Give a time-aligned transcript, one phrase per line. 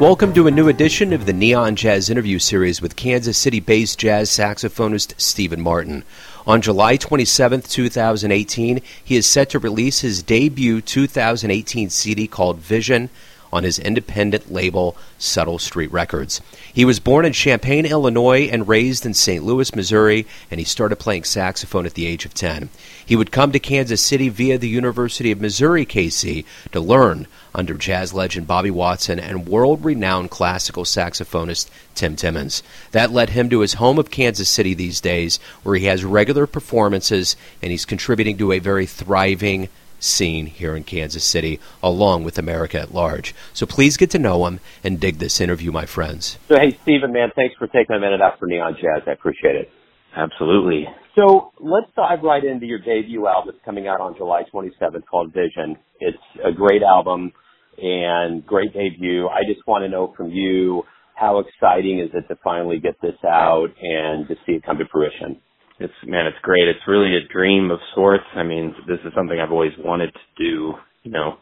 [0.00, 3.98] Welcome to a new edition of the Neon Jazz interview series with Kansas City based
[3.98, 6.04] jazz saxophonist Stephen Martin.
[6.46, 13.10] On July 27, 2018, he is set to release his debut 2018 CD called Vision
[13.52, 16.40] on his independent label, Subtle Street Records.
[16.72, 19.44] He was born in Champaign, Illinois, and raised in St.
[19.44, 22.68] Louis, Missouri, and he started playing saxophone at the age of 10.
[23.04, 27.74] He would come to Kansas City via the University of Missouri KC to learn under
[27.74, 32.62] jazz legend Bobby Watson and world renowned classical saxophonist Tim Timmons.
[32.92, 36.46] That led him to his home of Kansas City these days, where he has regular
[36.46, 42.38] performances and he's contributing to a very thriving scene here in Kansas City, along with
[42.38, 43.34] America at large.
[43.52, 46.38] So please get to know him and dig this interview, my friends.
[46.48, 49.02] So, hey, Stephen, man, thanks for taking a minute out for Neon Jazz.
[49.06, 49.70] I appreciate it.
[50.16, 50.86] Absolutely.
[51.14, 55.32] So let's dive right into your debut album that's coming out on July 27th called
[55.32, 55.76] Vision.
[56.00, 57.32] It's a great album
[57.76, 59.28] and great debut.
[59.28, 60.84] I just want to know from you,
[61.14, 64.84] how exciting is it to finally get this out and to see it come to
[64.90, 65.40] fruition?
[65.80, 66.68] It's man, it's great.
[66.68, 68.24] It's really a dream of sorts.
[68.36, 70.74] I mean, this is something I've always wanted to do.
[71.04, 71.38] You know,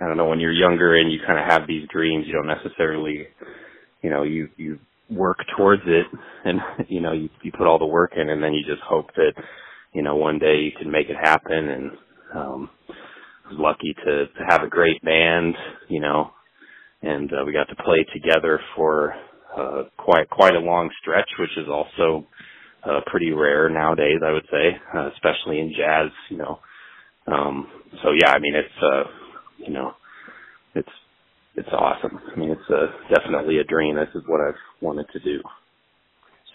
[0.00, 2.46] I don't know when you're younger and you kind of have these dreams, you don't
[2.46, 3.26] necessarily,
[4.02, 4.78] you know, you you
[5.10, 6.06] work towards it
[6.44, 9.08] and you know you you put all the work in and then you just hope
[9.16, 9.32] that
[9.92, 11.90] you know one day you can make it happen and
[12.34, 12.70] um
[13.46, 15.54] I was lucky to to have a great band,
[15.88, 16.30] you know,
[17.02, 19.14] and uh, we got to play together for
[19.56, 22.26] uh quite quite a long stretch, which is also
[22.84, 26.60] uh, pretty rare nowadays, I would say, uh, especially in jazz, you know.
[27.26, 27.68] Um,
[28.02, 29.04] so yeah, I mean, it's, uh,
[29.58, 29.92] you know,
[30.74, 30.88] it's,
[31.56, 32.20] it's awesome.
[32.34, 33.96] I mean, it's uh, definitely a dream.
[33.96, 35.40] This is what I've wanted to do.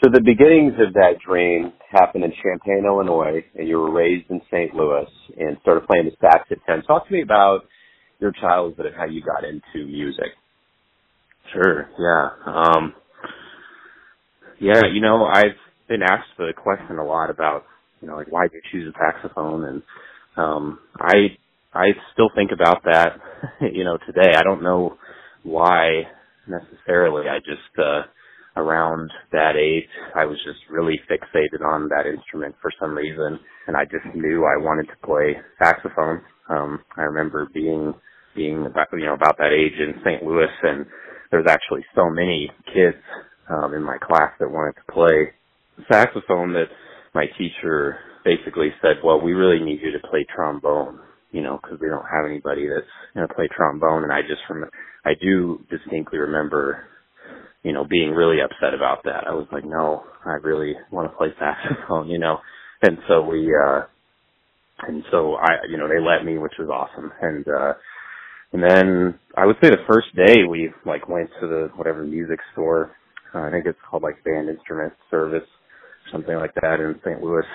[0.04, 4.42] So the beginnings of that dream happened in Champaign, Illinois, and you were raised in
[4.52, 4.74] St.
[4.76, 6.84] Louis and started playing the sax at 10.
[6.84, 7.66] Talk to me about
[8.20, 10.34] your childhood and how you got into music.
[11.54, 11.90] Sure.
[12.00, 12.54] Yeah.
[12.54, 12.94] Um,
[14.60, 17.64] yeah, you know, I've been asked the question a lot about,
[18.02, 19.66] you know, like why did you choose a saxophone?
[19.66, 19.84] And
[20.38, 21.38] um, I
[21.74, 23.20] I still think about that,
[23.74, 24.34] you know, today.
[24.36, 24.98] I don't know
[25.44, 26.04] why
[26.48, 27.28] necessarily.
[27.30, 28.04] I just uh,
[28.56, 33.76] around that age, I was just really fixated on that instrument for some reason, and
[33.76, 36.22] I just knew I wanted to play saxophone.
[36.50, 37.94] Um, I remember being
[38.36, 40.24] being about you know about that age in St.
[40.24, 40.86] Louis, and
[41.32, 42.98] there was actually so many kids
[43.50, 45.32] um, in my class that wanted to play
[45.92, 46.68] saxophone that
[47.14, 51.00] my teacher basically said, well, we really need you to play trombone,
[51.32, 54.04] you know, because we don't have anybody that's going to play trombone.
[54.04, 54.70] And I just, rem-
[55.06, 56.86] I do distinctly remember,
[57.64, 59.26] you know, being really upset about that.
[59.28, 62.40] I was like, no, I really want to play saxophone, you know.
[62.82, 63.84] And so we, uh,
[64.88, 67.12] and so I, you know, they let me, which was awesome.
[67.22, 67.74] And, uh,
[68.54, 72.40] and then I would say the first day we like went to the whatever music
[72.54, 72.96] store.
[73.34, 75.48] Uh, I think it's called like Band Instrument Service
[76.12, 77.22] something like that in St.
[77.24, 77.46] Louis.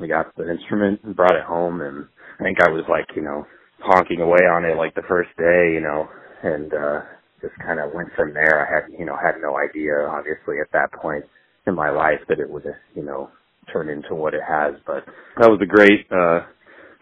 [0.00, 2.06] We got the instrument and brought it home and
[2.40, 3.46] I think I was like, you know,
[3.80, 6.08] honking away on it like the first day, you know,
[6.42, 7.00] and uh
[7.42, 8.66] just kind of went from there.
[8.66, 11.24] I had, you know, had no idea obviously at that point
[11.66, 13.30] in my life that it would, you know,
[13.72, 15.04] turn into what it has, but
[15.38, 16.46] that was a great uh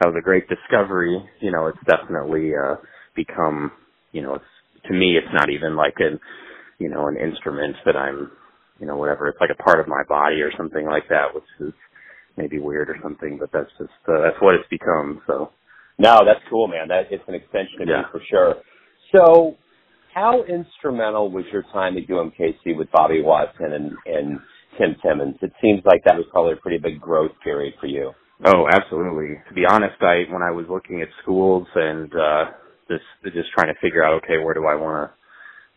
[0.01, 1.19] that was a great discovery.
[1.41, 2.77] You know, it's definitely uh
[3.17, 3.73] become,
[4.13, 6.21] you know, it's to me it's not even like an
[6.79, 8.31] you know, an instrument that I'm
[8.79, 9.29] you know, whatever.
[9.29, 11.75] It's like a part of my body or something like that, which is
[12.37, 15.23] maybe weird or something, but that's just, uh, that's what it's become.
[15.27, 15.51] So.
[15.99, 16.89] No, that's cool, man.
[16.89, 18.01] That it's an extension of yeah.
[18.01, 18.55] you for sure.
[19.13, 19.57] So,
[20.15, 24.39] how instrumental was your time at UMKC with Bobby Watson and, and
[24.79, 25.37] Tim Timmons?
[25.43, 28.13] It seems like that was probably a pretty big growth period for you.
[28.45, 29.37] Oh, absolutely.
[29.49, 32.45] To be honest, I when I was looking at schools and uh
[32.89, 35.18] just just trying to figure out, okay, where do I want to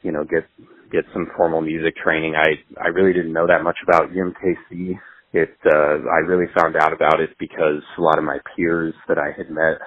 [0.03, 0.45] you know, get
[0.91, 2.35] get some formal music training.
[2.35, 4.93] I I really didn't know that much about UMKC.
[5.33, 9.17] It uh I really found out about it because a lot of my peers that
[9.17, 9.79] I had met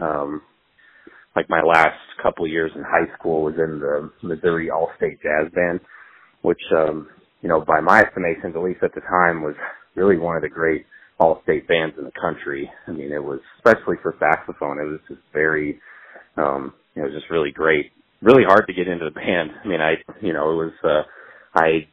[0.00, 0.42] um
[1.36, 5.80] like my last couple years in high school was in the Missouri All-State Jazz Band,
[6.42, 7.08] which um
[7.42, 9.54] you know, by my estimations at least at the time was
[9.94, 10.86] really one of the great
[11.20, 12.70] all-state bands in the country.
[12.86, 14.78] I mean, it was especially for saxophone.
[14.78, 15.80] It was just very
[16.36, 19.50] um it was just really great really hard to get into the band.
[19.64, 21.02] I mean, I, you know, it was, uh,
[21.54, 21.88] I,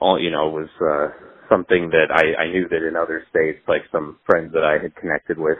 [0.00, 1.14] all, you know, was, uh,
[1.50, 4.94] something that I, I knew that in other states, like some friends that I had
[4.96, 5.58] connected with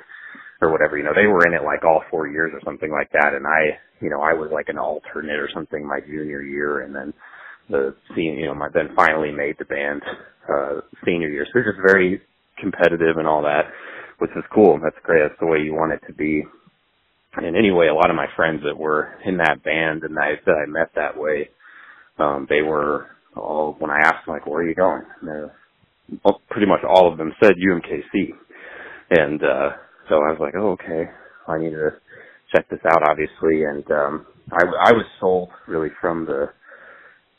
[0.62, 3.10] or whatever, you know, they were in it like all four years or something like
[3.12, 3.34] that.
[3.34, 6.82] And I, you know, I was like an alternate or something my junior year.
[6.82, 7.12] And then
[7.68, 10.02] the senior, you know, my, then finally made the band,
[10.48, 11.46] uh, senior year.
[11.52, 12.22] So it's just very
[12.60, 13.64] competitive and all that,
[14.18, 14.78] which is cool.
[14.82, 15.22] That's great.
[15.26, 16.44] That's the way you want it to be
[17.36, 20.64] and anyway, a lot of my friends that were in that band and I that
[20.66, 21.50] I met that way,
[22.18, 25.50] um, they were all when I asked them like, "Where are you going?" And
[26.24, 28.30] well, pretty much all of them said UMKC,
[29.10, 29.70] and uh,
[30.08, 31.10] so I was like, "Oh, okay,
[31.48, 31.90] I need to
[32.54, 36.50] check this out." Obviously, and um, I, I was sold really from the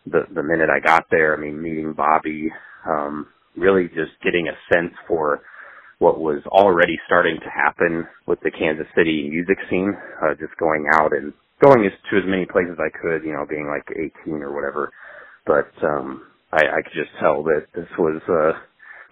[0.06, 1.36] the the minute I got there.
[1.36, 2.52] I mean, meeting Bobby,
[2.90, 3.28] um,
[3.58, 5.42] really just getting a sense for
[6.02, 9.94] what was already starting to happen with the Kansas City music scene,
[10.26, 11.32] uh, just going out and
[11.64, 13.86] going as, to as many places I could, you know, being like
[14.26, 14.90] 18 or whatever.
[15.46, 18.58] But, um, I, I could just tell that this was, uh,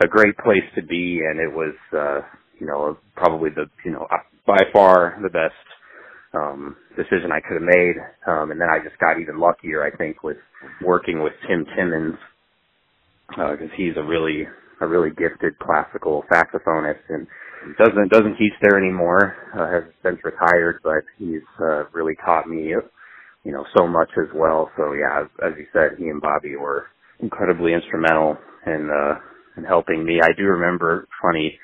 [0.03, 2.25] a great place to be and it was, uh,
[2.59, 4.07] you know, probably the, you know,
[4.47, 5.53] by far the best,
[6.33, 7.97] um, decision I could have made.
[8.25, 10.38] Um, and then I just got even luckier, I think, with
[10.83, 12.15] working with Tim Timmons,
[13.38, 14.47] uh, cause he's a really,
[14.81, 17.27] a really gifted classical saxophonist and
[17.77, 19.35] doesn't doesn't teach there anymore.
[19.53, 22.73] Uh, has since retired, but he's uh, really taught me,
[23.43, 24.71] you know, so much as well.
[24.77, 26.87] So yeah, as, as you said, he and Bobby were
[27.19, 29.19] incredibly instrumental in uh,
[29.57, 30.21] in helping me.
[30.21, 31.59] I do remember funny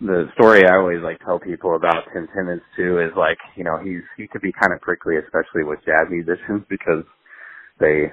[0.00, 3.78] the story I always like tell people about Tim Timmons too is like, you know,
[3.78, 7.04] he's he could be kind of prickly, especially with jazz musicians because
[7.78, 8.10] they,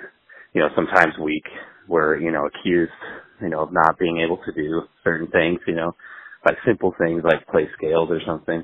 [0.54, 1.45] you know, sometimes weak
[1.88, 2.92] were, you know, accused
[3.41, 5.95] you know, of not being able to do certain things, you know,
[6.45, 8.63] like simple things like play scales or something,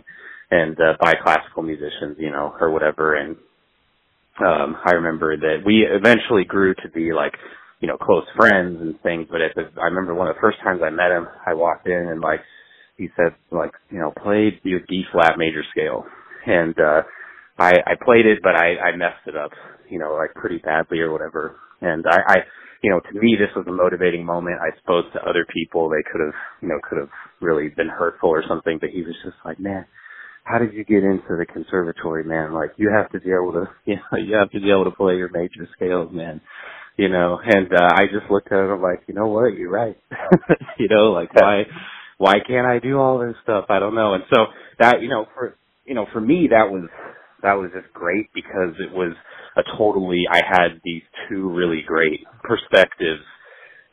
[0.51, 3.15] and uh, by classical musicians, you know, or whatever.
[3.15, 3.35] And
[4.45, 7.33] um, I remember that we eventually grew to be like,
[7.79, 9.27] you know, close friends and things.
[9.29, 11.87] But at the, I remember one of the first times I met him, I walked
[11.87, 12.41] in and like
[12.97, 16.05] he said, like, you know, play your D flat major scale,
[16.45, 17.03] and uh,
[17.57, 19.51] I I played it, but I I messed it up,
[19.89, 21.57] you know, like pretty badly or whatever.
[21.81, 22.35] And I, I
[22.85, 24.59] you know, to me, this was a motivating moment.
[24.61, 27.09] I suppose to other people, they could have, you know, could have
[27.41, 29.87] really been hurtful or something, but he was just like, man,
[30.43, 32.53] how did you get into the conservatory, man?
[32.53, 34.91] Like, you have to be able to, you know, you have to be able to
[34.91, 36.41] play your major scales, man.
[36.95, 39.97] You know, and, uh, I just looked at him like, you know what, you're right.
[40.77, 41.63] you know, like, why,
[42.19, 43.65] why can't I do all this stuff?
[43.69, 44.13] I don't know.
[44.13, 44.45] And so
[44.77, 45.55] that, you know, for,
[45.87, 46.87] you know, for me, that was,
[47.41, 49.15] that was just great because it was,
[49.57, 53.23] a totally I had these two really great perspectives,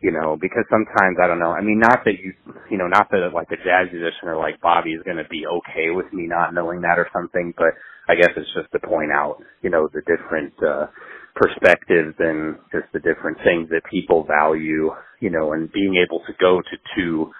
[0.03, 1.53] you know, because sometimes I don't know.
[1.53, 2.35] I mean, not that you,
[2.71, 5.47] you know, not that like a jazz musician or like Bobby is going to be
[5.47, 7.75] okay with me not knowing that or something, but
[8.09, 10.87] I guess it's just to point out, you know, the different uh
[11.35, 16.33] perspectives and just the different things that people value, you know, and being able to
[16.41, 17.31] go to two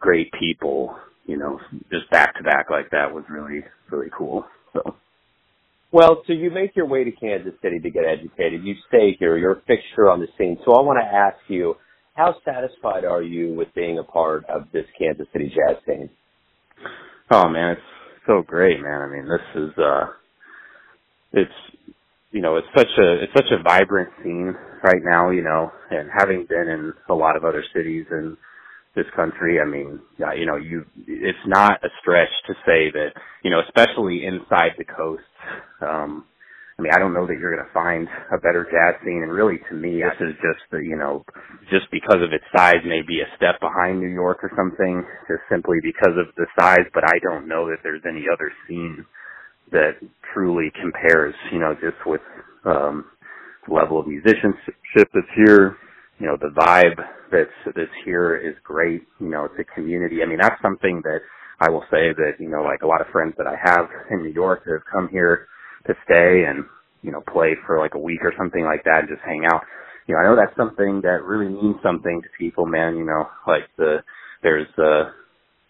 [0.00, 0.96] great people,
[1.26, 4.44] you know, just back to back like that was really really cool.
[4.72, 4.96] So
[5.92, 8.64] well, so you make your way to Kansas City to get educated.
[8.64, 9.36] You stay here.
[9.36, 10.58] You're a fixture on the scene.
[10.64, 11.76] So I want to ask you,
[12.14, 16.10] how satisfied are you with being a part of this Kansas City jazz scene?
[17.30, 19.00] Oh man, it's so great, man.
[19.00, 20.06] I mean, this is uh
[21.32, 21.52] it's
[22.32, 26.10] you know, it's such a it's such a vibrant scene right now, you know, and
[26.18, 28.36] having been in a lot of other cities and
[28.94, 29.60] this country.
[29.60, 33.12] I mean, you know, you it's not a stretch to say that,
[33.42, 35.22] you know, especially inside the coast.
[35.80, 36.24] Um,
[36.78, 39.22] I mean, I don't know that you're going to find a better jazz scene.
[39.22, 41.24] And really, to me, this is just the, you know,
[41.70, 45.78] just because of its size, maybe a step behind New York or something, just simply
[45.82, 46.84] because of the size.
[46.94, 49.04] But I don't know that there's any other scene
[49.70, 50.00] that
[50.34, 52.20] truly compares, you know, just with
[52.64, 53.04] um,
[53.68, 55.76] level of musicianship that's here,
[56.18, 59.02] you know, the vibe that's, that's here is great.
[59.20, 60.22] You know, it's a community.
[60.22, 61.20] I mean, that's something that
[61.60, 64.22] I will say that, you know, like a lot of friends that I have in
[64.22, 65.46] New York that have come here
[65.86, 66.64] to stay and,
[67.02, 69.62] you know, play for like a week or something like that and just hang out.
[70.06, 73.28] You know, I know that's something that really means something to people, man, you know,
[73.46, 73.98] like the,
[74.42, 75.10] there's, uh,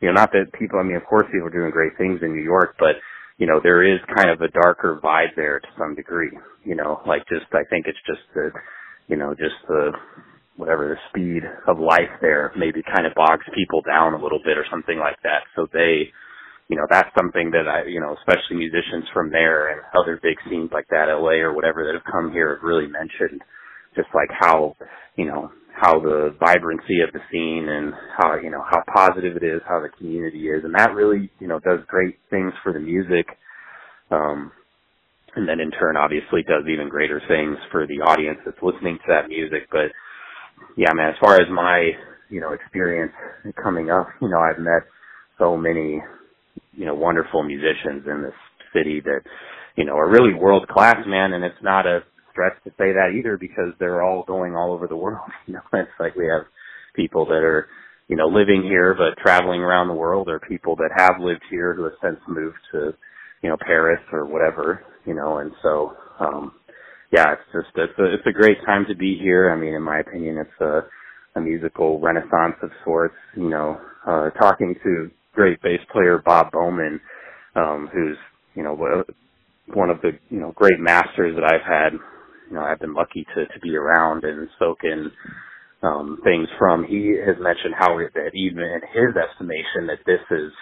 [0.00, 2.32] you know, not that people, I mean, of course people are doing great things in
[2.32, 2.96] New York, but,
[3.38, 6.32] you know, there is kind of a darker vibe there to some degree,
[6.64, 8.50] you know, like just, I think it's just the,
[9.08, 9.92] you know, just the,
[10.56, 14.58] whatever the speed of life there maybe kind of bogs people down a little bit
[14.58, 15.42] or something like that.
[15.56, 16.12] So they,
[16.68, 20.36] you know, that's something that I, you know, especially musicians from there and other big
[20.48, 23.40] scenes like that, LA or whatever that have come here have really mentioned
[23.96, 24.76] just like how,
[25.16, 29.42] you know, how the vibrancy of the scene and how, you know, how positive it
[29.42, 30.64] is, how the community is.
[30.64, 33.26] And that really, you know, does great things for the music.
[34.10, 34.52] Um,
[35.34, 39.08] and then in turn obviously does even greater things for the audience that's listening to
[39.08, 39.68] that music.
[39.70, 39.92] But
[40.76, 41.90] yeah, man, as far as my,
[42.30, 43.12] you know, experience
[43.62, 44.82] coming up, you know, I've met
[45.38, 46.02] so many,
[46.72, 48.34] you know, wonderful musicians in this
[48.74, 49.20] city that,
[49.76, 51.32] you know, are really world class, man.
[51.32, 52.00] And it's not a
[52.30, 55.28] stretch to say that either because they're all going all over the world.
[55.46, 56.46] You know, it's like we have
[56.94, 57.68] people that are,
[58.08, 61.74] you know, living here but traveling around the world or people that have lived here
[61.74, 62.94] who have since moved to,
[63.42, 66.52] you know, Paris or whatever, you know, and so, um,
[67.12, 69.50] yeah, it's just it's a it's a great time to be here.
[69.52, 70.82] I mean, in my opinion, it's a
[71.36, 73.14] a musical renaissance of sorts.
[73.36, 77.00] You know, uh, talking to great bass player Bob Bowman,
[77.56, 78.16] um, who's
[78.54, 79.04] you know
[79.68, 81.92] one of the you know great masters that I've had.
[82.50, 85.10] You know, I've been lucky to to be around and soak in
[85.82, 86.84] um, things from.
[86.84, 90.52] He has mentioned how that even in his estimation that this is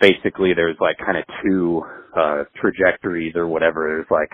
[0.00, 1.82] basically there's like kind of two
[2.16, 3.86] uh, trajectories or whatever.
[3.88, 4.30] There's like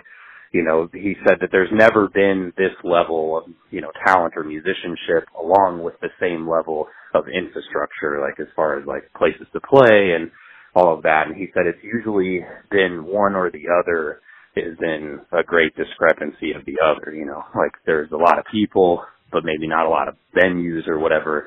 [0.52, 4.44] you know, he said that there's never been this level of, you know, talent or
[4.44, 9.60] musicianship along with the same level of infrastructure, like as far as like places to
[9.60, 10.30] play and
[10.74, 11.26] all of that.
[11.26, 12.40] And he said it's usually
[12.70, 14.20] been one or the other
[14.56, 18.44] is in a great discrepancy of the other, you know, like there's a lot of
[18.50, 21.46] people, but maybe not a lot of venues or whatever,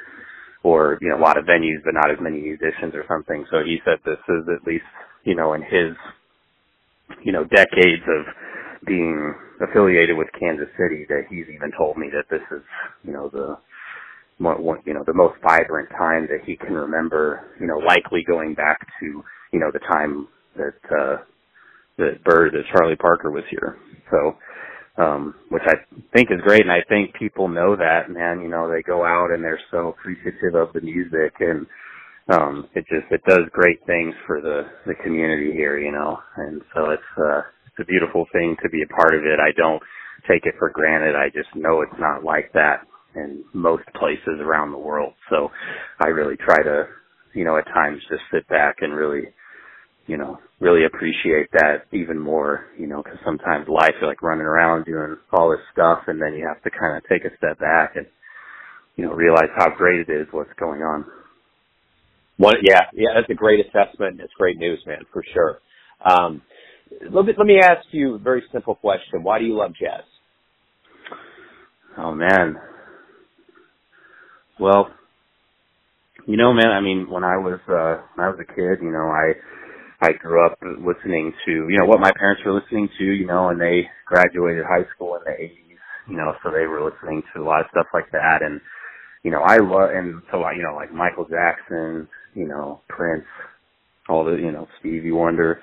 [0.63, 3.46] or, you know, a lot of venues, but not as many musicians or something.
[3.50, 4.86] So he said this is at least,
[5.24, 5.98] you know, in his,
[7.24, 8.25] you know, decades of,
[8.85, 12.63] being affiliated with Kansas City that he's even told me that this is,
[13.03, 13.57] you know, the
[14.85, 18.79] you know, the most vibrant time that he can remember, you know, likely going back
[19.00, 21.17] to, you know, the time that, uh,
[21.97, 23.77] that Bird, that Charlie Parker was here.
[24.09, 24.35] So,
[24.97, 25.75] um, which I
[26.15, 26.61] think is great.
[26.61, 29.89] And I think people know that, man, you know, they go out and they're so
[29.89, 31.67] appreciative of the music and,
[32.29, 36.61] um, it just, it does great things for the, the community here, you know, and
[36.73, 37.41] so it's, uh,
[37.81, 39.39] a beautiful thing to be a part of it.
[39.39, 39.81] I don't
[40.29, 41.15] take it for granted.
[41.15, 45.13] I just know it's not like that in most places around the world.
[45.29, 45.50] So
[46.00, 46.88] I really try to,
[47.33, 49.23] you know, at times just sit back and really,
[50.07, 54.45] you know, really appreciate that even more, you know, because sometimes life you're like running
[54.45, 57.59] around doing all this stuff and then you have to kind of take a step
[57.59, 58.05] back and,
[58.95, 61.05] you know, realize how great it is what's going on.
[62.38, 64.19] One, yeah, yeah, that's a great assessment.
[64.19, 65.59] It's great news, man, for sure.
[66.03, 66.41] Um,
[67.12, 69.24] let me, let me ask you a very simple question.
[69.24, 70.03] Why do you love jazz?
[71.98, 72.55] Oh man.
[74.60, 74.89] Well,
[76.27, 78.91] you know, man, I mean, when I was, uh, when I was a kid, you
[78.91, 79.33] know, I,
[80.01, 83.50] I grew up listening to, you know, what my parents were listening to, you know,
[83.50, 87.41] and they graduated high school in the 80s, you know, so they were listening to
[87.41, 88.41] a lot of stuff like that.
[88.41, 88.62] And,
[89.24, 93.25] you know, I love, and so, I, you know, like Michael Jackson, you know, Prince,
[94.10, 95.60] all the, you know, Stevie Wonder,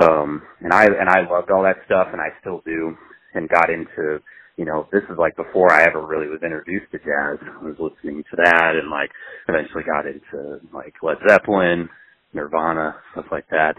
[0.00, 2.96] um, and I, and I loved all that stuff and I still do
[3.34, 4.20] and got into,
[4.56, 7.38] you know, this is like before I ever really was introduced to jazz.
[7.42, 9.10] I was listening to that and like
[9.48, 11.88] eventually got into like Led Zeppelin,
[12.32, 13.74] Nirvana, stuff like that.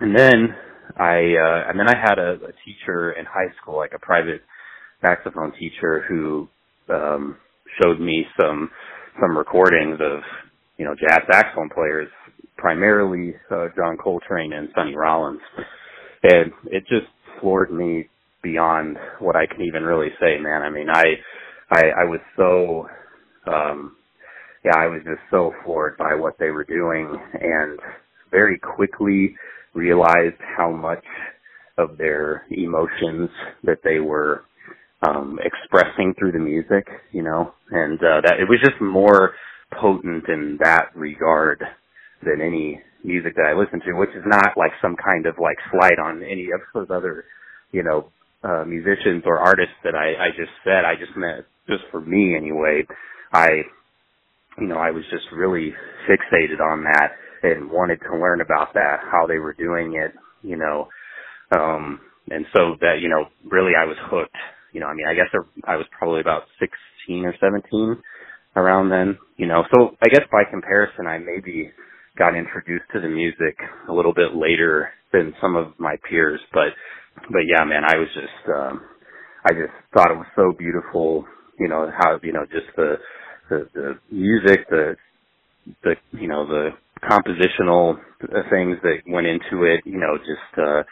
[0.00, 0.54] And then
[0.96, 4.42] I, uh, and then I had a, a teacher in high school, like a private
[5.00, 6.48] saxophone teacher who,
[6.88, 7.36] um,
[7.82, 8.70] showed me some,
[9.20, 10.20] some recordings of,
[10.78, 12.08] you know, jazz saxophone players
[12.56, 15.40] primarily uh, John Coltrane and Sonny Rollins,
[16.22, 17.06] and it just
[17.40, 18.08] floored me
[18.42, 20.62] beyond what I can even really say, man.
[20.62, 21.04] I mean, I,
[21.70, 22.86] I, I was so,
[23.52, 23.96] um,
[24.64, 27.78] yeah, I was just so floored by what they were doing, and
[28.30, 29.36] very quickly
[29.74, 31.04] realized how much
[31.78, 33.30] of their emotions
[33.64, 34.42] that they were
[35.02, 39.32] um expressing through the music, you know, and uh that it was just more
[39.80, 41.62] potent in that regard
[42.24, 45.58] than any music that I listen to, which is not like some kind of like
[45.70, 47.24] slight on any of those other,
[47.72, 48.10] you know,
[48.44, 50.84] uh, musicians or artists that I, I just said.
[50.84, 52.84] I just meant just for me anyway.
[53.32, 53.62] I,
[54.58, 55.74] you know, I was just really
[56.08, 57.12] fixated on that
[57.42, 60.12] and wanted to learn about that, how they were doing it,
[60.42, 60.88] you know,
[61.52, 62.00] um,
[62.30, 64.36] and so that, you know, really I was hooked.
[64.72, 65.28] You know, I mean, I guess
[65.64, 67.96] I was probably about 16 or 17
[68.56, 71.70] around then, you know, so I guess by comparison, I maybe
[72.18, 73.56] got introduced to the music
[73.88, 76.70] a little bit later than some of my peers, but
[77.30, 78.82] but yeah, man, I was just um
[79.44, 81.24] I just thought it was so beautiful,
[81.58, 82.96] you know, how you know, just the
[83.50, 84.96] the, the music, the
[85.84, 86.70] the you know, the
[87.04, 87.96] compositional
[88.50, 90.82] things that went into it, you know, just uh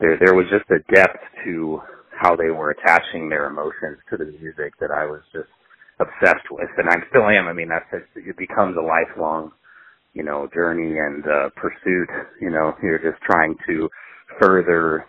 [0.00, 1.80] there there was just a depth to
[2.20, 5.48] how they were attaching their emotions to the music that I was just
[6.00, 7.48] obsessed with and I still am.
[7.48, 9.52] I mean that's it becomes a lifelong
[10.14, 12.08] you know, journey and uh, pursuit.
[12.40, 13.88] You know, you're just trying to
[14.40, 15.06] further,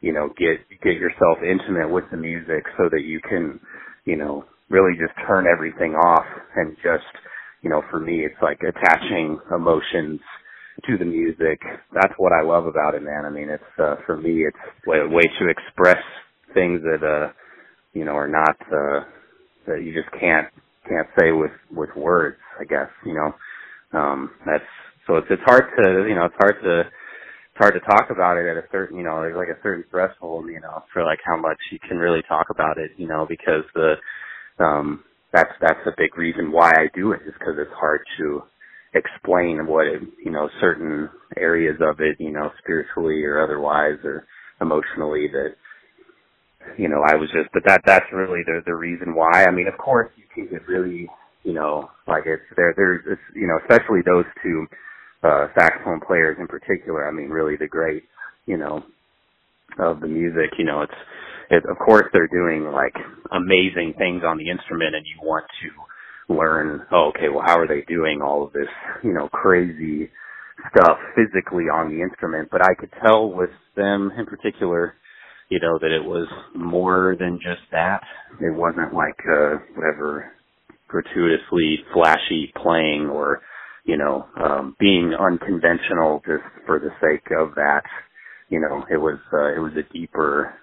[0.00, 3.60] you know, get get yourself intimate with the music so that you can,
[4.04, 7.06] you know, really just turn everything off and just,
[7.62, 10.20] you know, for me, it's like attaching emotions
[10.86, 11.60] to the music.
[11.94, 13.24] That's what I love about it, man.
[13.24, 16.02] I mean, it's uh, for me, it's a way to express
[16.54, 17.32] things that, uh,
[17.94, 19.04] you know, are not uh,
[19.66, 20.48] that you just can't
[20.88, 22.38] can't say with with words.
[22.60, 23.32] I guess you know
[23.92, 24.64] um, that's
[25.06, 26.84] so it's it's hard to you know it's hard to
[27.58, 29.84] it's hard to talk about it at a certain, you know, there's like a certain
[29.90, 33.26] threshold, you know, for like how much you can really talk about it, you know,
[33.28, 33.94] because the,
[34.64, 35.02] um,
[35.32, 38.44] that's, that's a big reason why I do it is because it's hard to
[38.94, 44.26] explain what it, you know, certain areas of it, you know, spiritually or otherwise or
[44.60, 45.54] emotionally that,
[46.78, 49.44] you know, I was just, but that, that's really the, the reason why.
[49.46, 51.08] I mean, of course you can get really,
[51.48, 54.66] you know, like it's there, there's, it's, you know, especially those two,
[55.22, 57.08] uh, saxophone players in particular.
[57.08, 58.04] I mean, really the great,
[58.44, 58.84] you know,
[59.78, 60.50] of the music.
[60.58, 61.00] You know, it's,
[61.48, 62.94] it, of course they're doing like
[63.32, 66.82] amazing things on the instrument, and you want to learn.
[66.92, 68.68] Oh, okay, well, how are they doing all of this,
[69.02, 70.10] you know, crazy
[70.70, 72.50] stuff physically on the instrument?
[72.52, 74.94] But I could tell with them in particular.
[75.50, 78.02] You know that it was more than just that.
[78.38, 80.30] It wasn't like uh whatever
[80.88, 83.42] gratuitously flashy playing or
[83.88, 87.82] you know, um, being unconventional just for the sake of that.
[88.50, 90.54] You know, it was uh, it was a deeper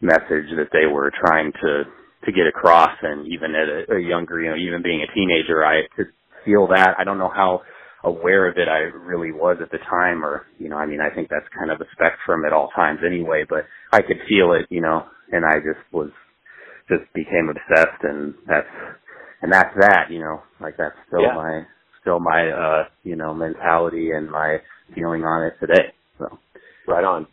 [0.00, 1.84] message that they were trying to
[2.24, 5.64] to get across, and even at a, a younger, you know, even being a teenager,
[5.64, 6.08] I could
[6.44, 6.96] feel that.
[6.98, 7.62] I don't know how
[8.02, 11.14] aware of it I really was at the time, or you know, I mean, I
[11.14, 13.44] think that's kind of a spectrum at all times anyway.
[13.48, 16.10] But I could feel it, you know, and I just was
[16.88, 18.66] just became obsessed, and that's
[19.42, 21.34] and that's that, you know, like that's still yeah.
[21.34, 21.62] my
[22.00, 24.58] still my uh you know mentality and my
[24.94, 25.92] feeling on it today.
[26.18, 26.38] So
[26.86, 27.26] right on.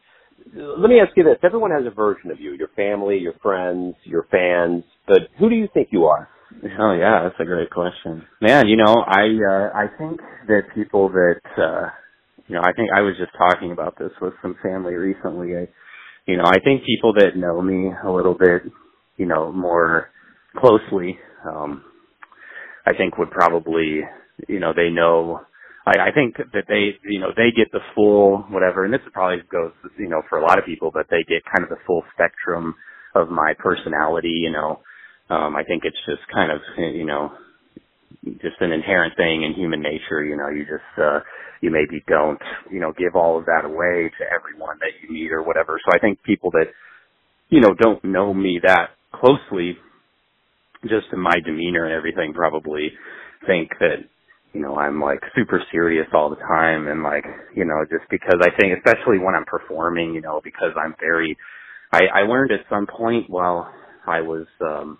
[0.55, 2.51] Let me ask you this: Everyone has a version of you.
[2.53, 4.83] Your family, your friends, your fans.
[5.07, 6.27] But who do you think you are?
[6.79, 8.67] Oh yeah, that's a great question, man.
[8.67, 11.89] You know, I uh, I think that people that uh,
[12.48, 15.55] you know, I think I was just talking about this with some family recently.
[15.55, 15.67] I,
[16.25, 18.63] you know, I think people that know me a little bit,
[19.17, 20.10] you know, more
[20.57, 21.17] closely,
[21.48, 21.83] um,
[22.85, 24.01] I think would probably
[24.47, 25.41] you know, they know,
[25.85, 29.43] I, I think that they, you know, they get the full whatever, and this probably
[29.51, 32.03] goes, you know, for a lot of people, but they get kind of the full
[32.13, 32.75] spectrum
[33.15, 34.79] of my personality, you know.
[35.29, 37.31] Um, I think it's just kind of, you know,
[38.41, 41.19] just an inherent thing in human nature, you know, you just, uh,
[41.61, 42.41] you maybe don't,
[42.72, 45.79] you know, give all of that away to everyone that you meet or whatever.
[45.85, 46.67] So I think people that,
[47.50, 49.77] you know, don't know me that closely,
[50.83, 52.91] just in my demeanor and everything probably
[53.48, 53.98] think that
[54.53, 58.39] you know, I'm like super serious all the time and like, you know, just because
[58.41, 61.35] I think, especially when I'm performing, you know, because I'm very,
[61.91, 63.74] I, I learned at some point while
[64.07, 65.00] I was, um,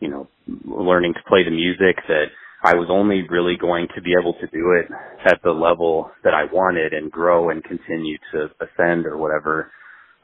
[0.00, 0.28] you know,
[0.66, 2.26] learning to play the music that
[2.64, 4.88] I was only really going to be able to do it
[5.24, 9.70] at the level that I wanted and grow and continue to ascend or whatever,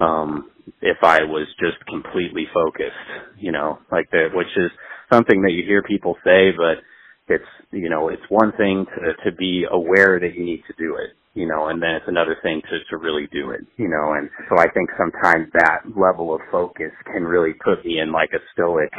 [0.01, 0.51] um,
[0.83, 4.71] if I was just completely focused, you know, like that, which is
[5.13, 6.83] something that you hear people say, but
[7.29, 10.97] it's you know it's one thing to to be aware that you need to do
[10.97, 14.13] it you know and then it's another thing to to really do it you know
[14.15, 18.31] and so i think sometimes that level of focus can really put me in like
[18.33, 18.93] a stoic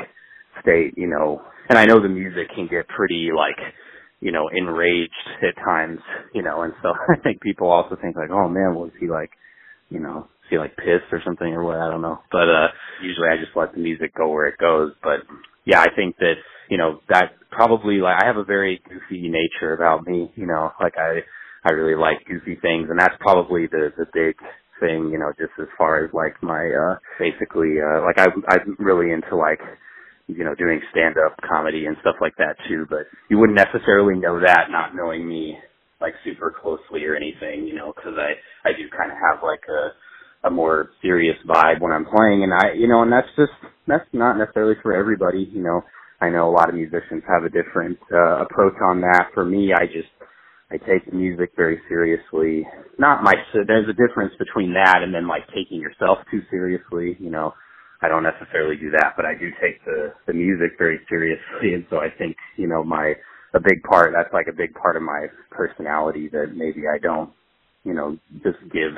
[0.62, 3.58] state you know and i know the music can get pretty like
[4.20, 6.00] you know enraged at times
[6.34, 9.32] you know and so i think people also think like oh man was he like?
[9.90, 12.20] You know he like pissed or something or what i don't know.
[12.32, 12.68] But uh
[13.04, 14.94] usually i just let the music go where it goes.
[15.04, 15.22] But
[15.66, 16.36] yeah i think that
[16.70, 20.72] you know, that probably like I have a very goofy nature about me, you know,
[20.82, 21.20] like I
[21.64, 22.88] I really like goofy things.
[22.90, 24.36] And that's probably the the big
[24.80, 28.76] thing, you know, just as far as like my uh basically uh like I I'm
[28.80, 29.60] really into like
[30.28, 34.20] you know, doing stand up comedy and stuff like that too, but you wouldn't necessarily
[34.20, 35.58] know that not knowing me
[36.02, 38.36] like super closely or anything, you know, cuz I
[38.68, 39.94] I do kind of have like a
[40.48, 43.54] a more serious vibe when I'm playing and I you know, and that's just
[43.88, 45.84] that's not necessarily for everybody, you know.
[46.20, 49.30] I know a lot of musicians have a different uh, approach on that.
[49.36, 50.10] For me, I just
[50.72, 52.66] I take music very seriously.
[52.98, 57.16] Not my so there's a difference between that and then like taking yourself too seriously.
[57.20, 57.54] You know,
[58.02, 61.86] I don't necessarily do that, but I do take the the music very seriously, and
[61.90, 63.14] so I think you know my
[63.54, 67.32] a big part that's like a big part of my personality that maybe I don't
[67.88, 68.93] you know just give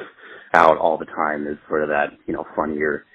[0.56, 3.06] out all the time is sort of that you know funnier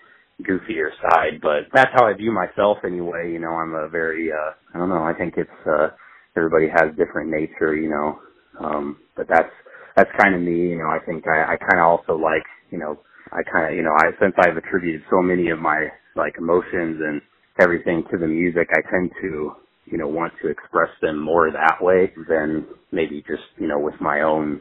[0.43, 3.33] goofier side, but that's how I view myself anyway.
[3.33, 5.89] You know, I'm a very, uh, I don't know, I think it's, uh,
[6.37, 8.19] everybody has different nature, you know,
[8.61, 9.53] um, but that's,
[9.97, 12.79] that's kind of me, you know, I think I, I kind of also like, you
[12.79, 12.99] know,
[13.33, 17.01] I kind of, you know, I, since I've attributed so many of my, like, emotions
[17.01, 17.23] and
[17.61, 19.53] everything to the music, I tend to,
[19.87, 23.95] you know, want to express them more that way than maybe just, you know, with
[24.01, 24.61] my own,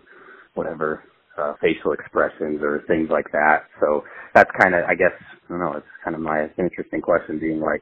[0.56, 1.04] whatever,
[1.38, 3.66] uh, facial expressions or things like that.
[3.80, 5.14] So that's kind of, I guess,
[5.46, 7.82] I don't know, it's kind of my interesting question being like,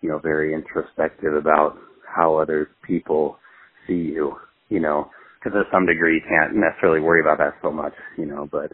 [0.00, 3.38] you know, very introspective about how other people
[3.86, 4.36] see you,
[4.68, 8.26] you know, because to some degree you can't necessarily worry about that so much, you
[8.26, 8.72] know, but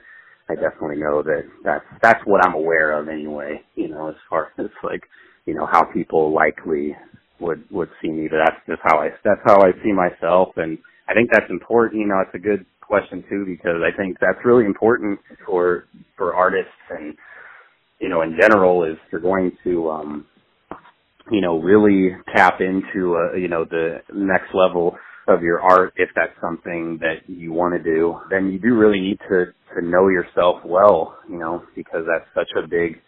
[0.48, 4.52] I definitely know that that's, that's what I'm aware of anyway, you know, as far
[4.58, 5.02] as like,
[5.46, 6.96] you know, how people likely
[7.40, 10.50] would, would see me, but that's just how I, that's how I see myself.
[10.56, 14.18] And I think that's important, you know, it's a good question too, because I think
[14.20, 15.84] that's really important for,
[16.16, 17.14] for artists and,
[18.00, 20.26] you know, in general is you're going to, um,
[21.30, 24.96] you know, really tap into, uh, you know, the next level
[25.28, 29.00] of your art if that's something that you want to do, then you do really
[29.00, 29.46] need to
[29.76, 33.00] to know yourself well, you know, because that's such a big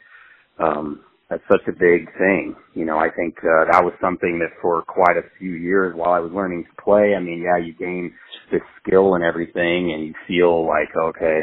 [0.59, 2.57] um that's such a big thing.
[2.75, 6.13] You know, I think uh, that was something that for quite a few years while
[6.13, 8.13] I was learning to play, I mean, yeah, you gain
[8.53, 11.41] this skill and everything and you feel like, okay,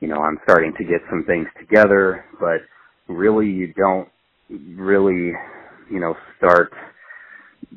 [0.00, 2.62] you know, I'm starting to get some things together, but
[3.12, 4.08] really you don't
[4.50, 5.32] really,
[5.90, 6.72] you know, start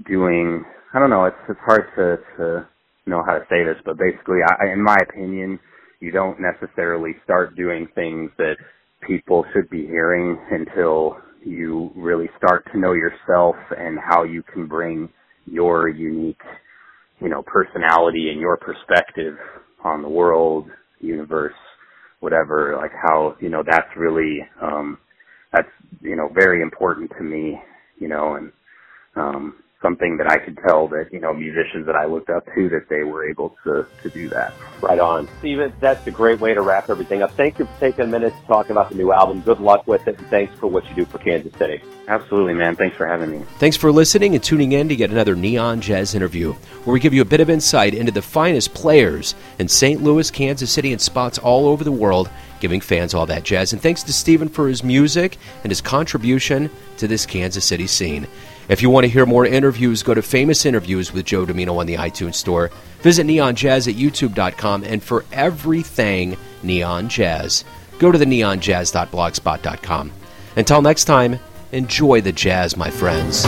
[0.07, 1.25] doing I don't know.
[1.25, 2.67] It's it's hard to to
[3.07, 5.59] know how to say this, but basically, I, in my opinion,
[5.99, 8.55] you don't necessarily start doing things that
[9.07, 14.67] people should be hearing until you really start to know yourself and how you can
[14.67, 15.09] bring
[15.45, 16.41] your unique,
[17.19, 19.35] you know, personality and your perspective
[19.83, 20.67] on the world,
[20.99, 21.53] universe,
[22.21, 24.97] whatever, like how, you know, that's really, um,
[25.51, 25.67] that's,
[26.01, 27.59] you know, very important to me,
[27.99, 28.51] you know, and,
[29.15, 32.69] um, something that I could tell that, you know, musicians that I looked up to,
[32.69, 34.53] that they were able to, to do that.
[34.81, 35.29] Right on.
[35.39, 37.31] Steven, that's a great way to wrap everything up.
[37.33, 39.41] Thank you for taking a minute to talk about the new album.
[39.41, 41.81] Good luck with it, and thanks for what you do for Kansas City.
[42.07, 42.75] Absolutely, man.
[42.75, 43.45] Thanks for having me.
[43.59, 47.13] Thanks for listening and tuning in to get another Neon Jazz interview, where we give
[47.13, 50.01] you a bit of insight into the finest players in St.
[50.01, 53.73] Louis, Kansas City, and spots all over the world, giving fans all that jazz.
[53.73, 58.27] And thanks to Steven for his music and his contribution to this Kansas City scene.
[58.69, 61.85] If you want to hear more interviews, go to Famous Interviews with Joe Dimino on
[61.85, 62.71] the iTunes Store.
[63.01, 67.65] Visit Neon Jazz at youtube.com, and for everything Neon Jazz,
[67.99, 70.11] go to the neonjazz.blogspot.com.
[70.55, 71.39] Until next time,
[71.71, 73.43] enjoy the jazz, my friends.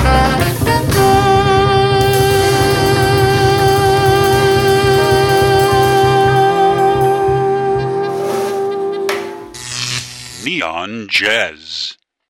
[10.46, 11.98] Neon Jazz.